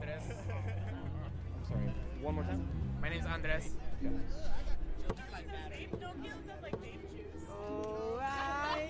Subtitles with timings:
[0.00, 0.22] Andres.
[0.48, 1.92] I'm sorry.
[2.22, 2.66] One more time.
[3.02, 3.74] My name's Andres.
[7.50, 8.88] Oh, I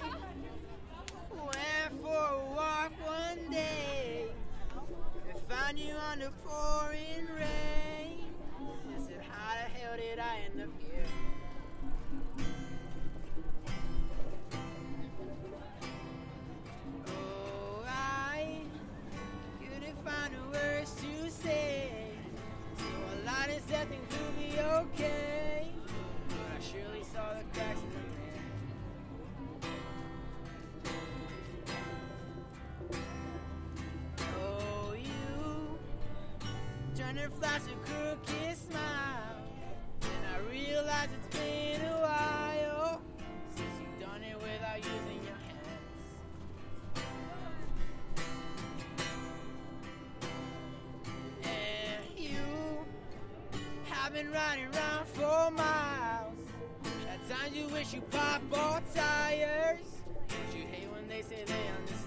[1.32, 4.26] went for a walk one day
[5.28, 8.27] and found you on the pouring rain.
[8.96, 10.79] I said, how the hell did I end up
[23.86, 25.72] things will be okay.
[26.29, 28.43] But I surely saw the cracks in the man.
[34.42, 35.78] Oh, you
[36.97, 39.42] turn and flash a crooked smile.
[40.02, 41.59] And I realize it's been
[54.33, 56.34] riding around for miles.
[57.09, 59.81] At times you wish you pop all tires.
[60.28, 61.99] But you hate when they say they understand.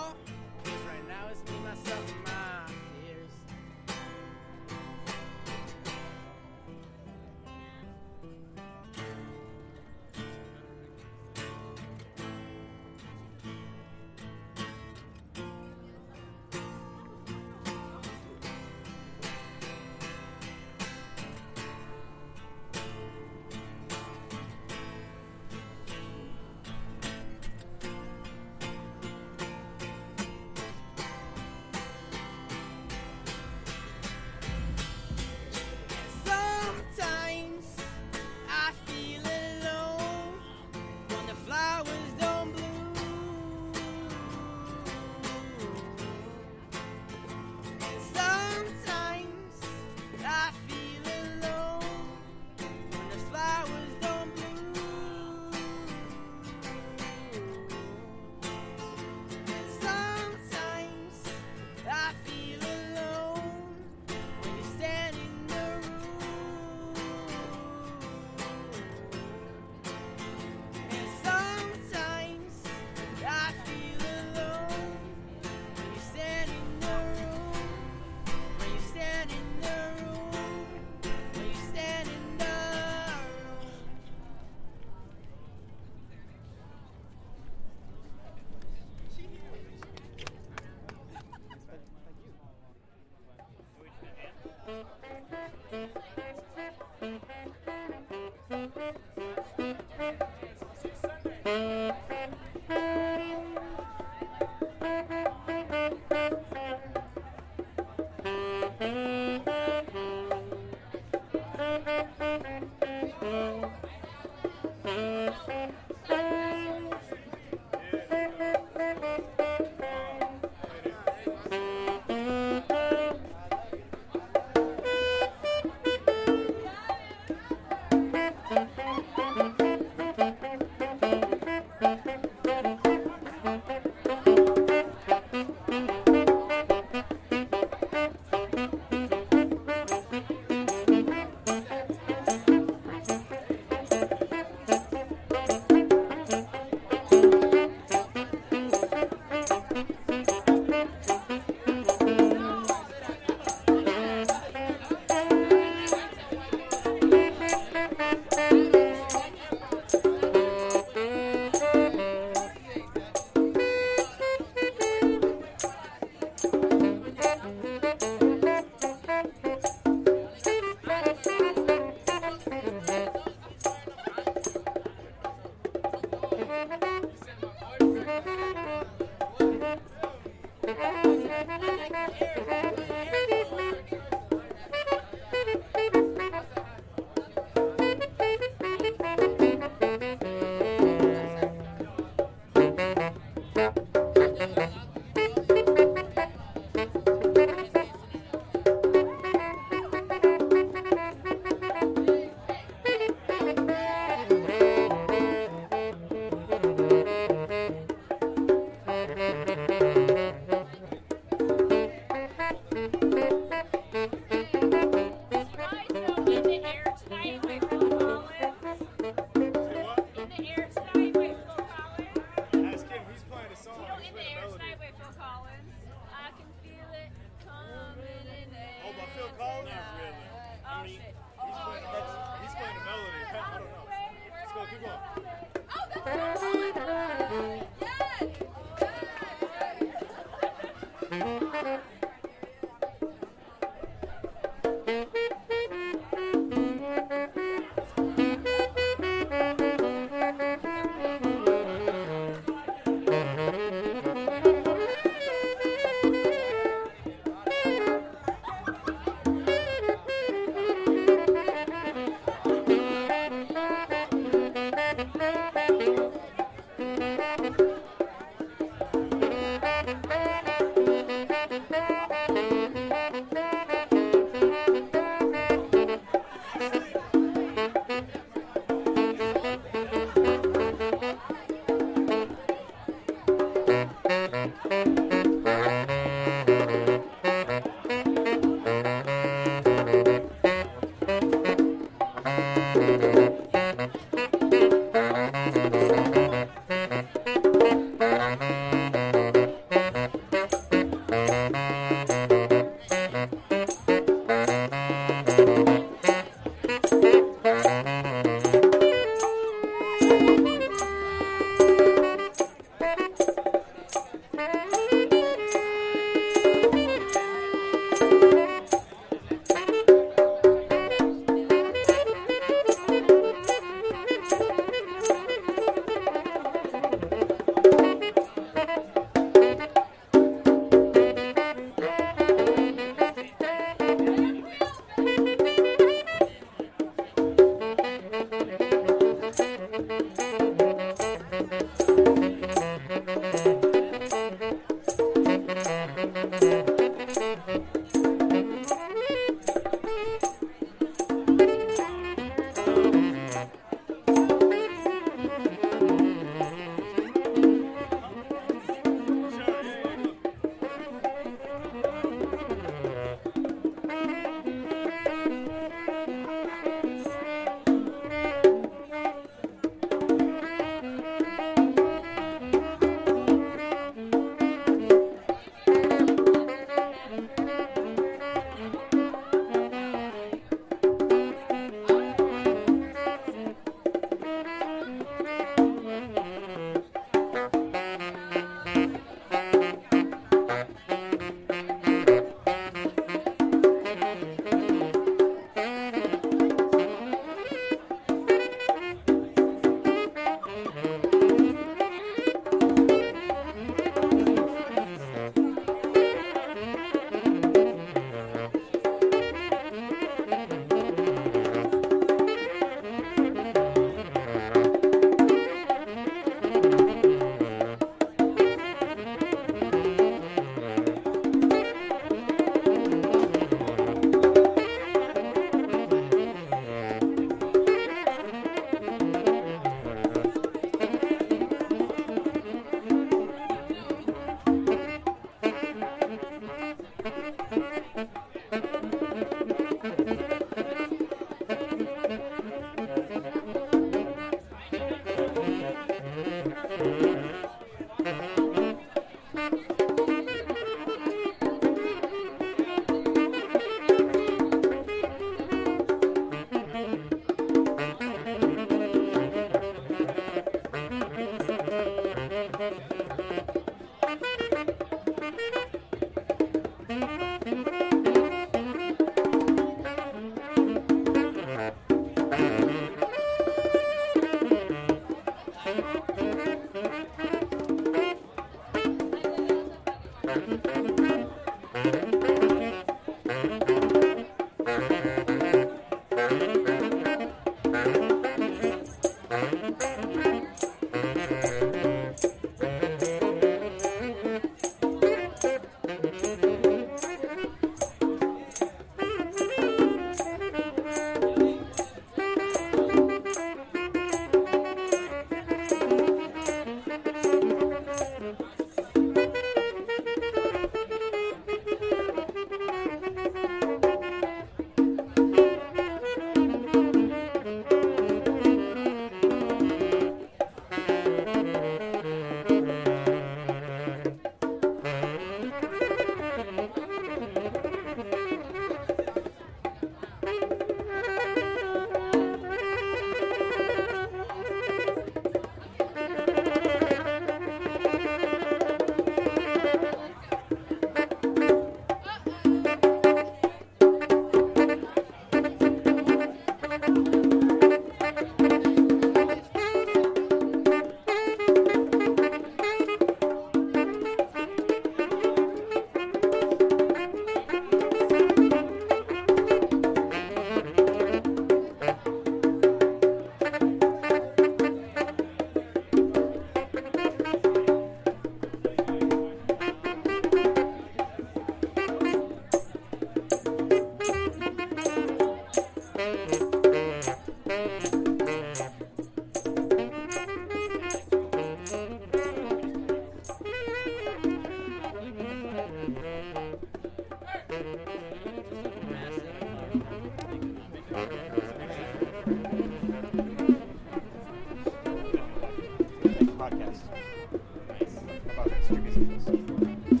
[599.04, 600.00] Distributes this.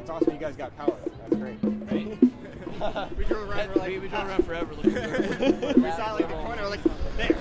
[0.00, 0.96] It's awesome you guys got power.
[1.20, 1.58] That's great.
[1.62, 2.18] Right?
[3.16, 3.68] we drove around.
[3.70, 5.76] We're like, we, we drove around forever looking for it.
[5.76, 6.62] we saw like the corner.
[6.62, 7.36] We're like, there.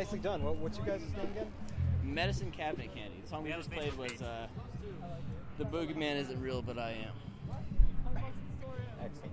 [0.00, 0.42] Nicely done.
[0.42, 1.46] What, what's you guys' name again?
[2.02, 3.20] Medicine Cabinet Candy.
[3.22, 4.22] The song we We just played was page.
[4.22, 4.46] uh,
[5.58, 7.12] The Boogeyman Isn't Real, But I Am.
[9.04, 9.32] Excellent.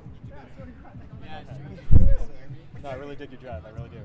[1.23, 2.81] Yeah, it's true.
[2.83, 3.63] No, I really dig your drive.
[3.65, 3.99] I really do.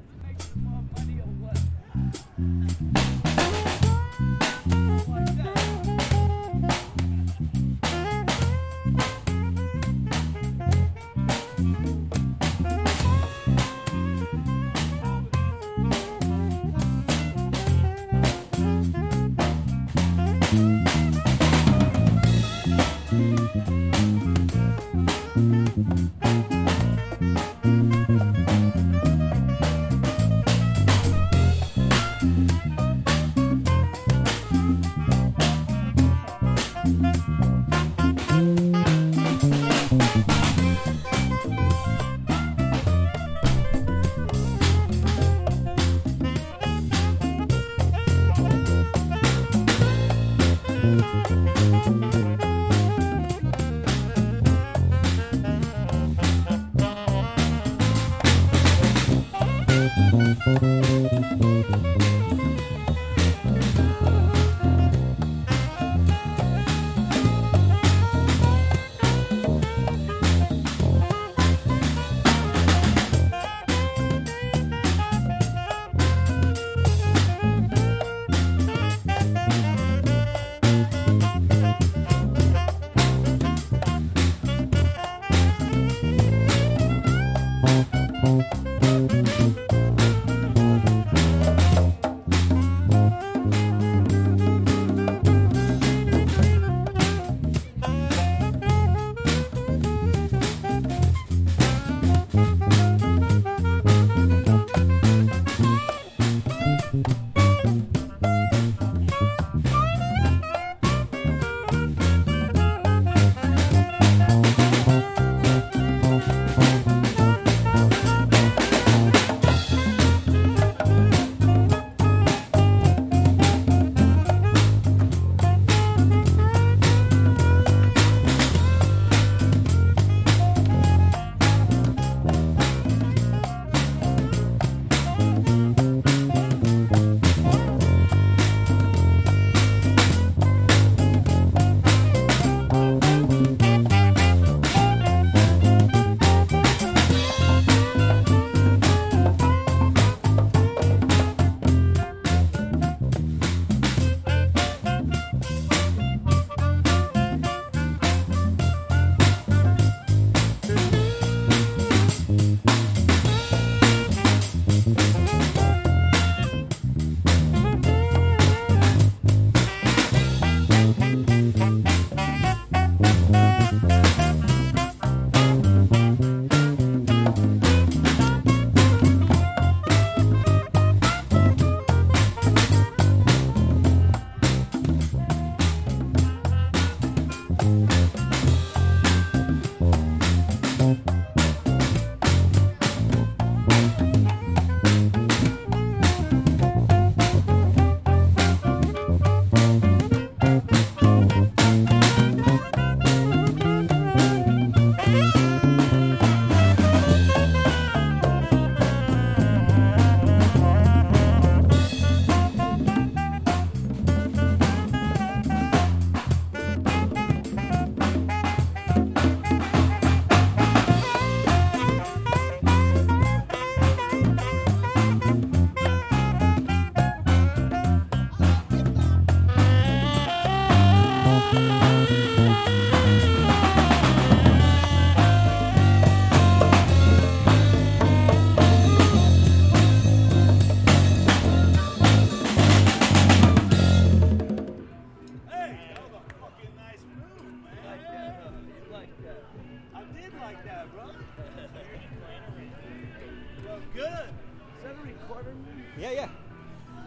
[255.41, 256.01] Is that?
[256.01, 256.29] Yeah, yeah.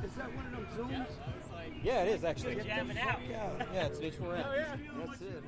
[0.04, 1.08] Is that one of them Zooms?
[1.84, 2.56] Yeah, it is actually.
[2.56, 3.20] Good jamming out.
[3.30, 3.50] Yeah.
[3.74, 4.46] Yeah, it's an H4n.
[5.08, 5.44] That's it.